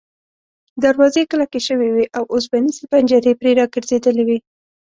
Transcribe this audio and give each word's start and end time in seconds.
دروازې 0.83 1.19
یې 1.23 1.29
کلکې 1.31 1.59
شوې 1.67 1.89
وې 1.95 2.05
او 2.17 2.23
اوسپنیزې 2.33 2.83
پنجرې 2.91 3.33
پرې 3.39 3.51
را 3.59 3.65
ګرځېدلې 3.73 4.23
وې. 4.25 4.37